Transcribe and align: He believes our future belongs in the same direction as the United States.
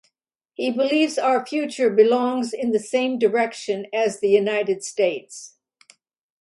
He 0.55 0.71
believes 0.71 1.19
our 1.19 1.45
future 1.45 1.91
belongs 1.91 2.53
in 2.53 2.71
the 2.71 2.79
same 2.79 3.19
direction 3.19 3.85
as 3.93 4.19
the 4.19 4.29
United 4.29 4.83
States. 4.83 5.53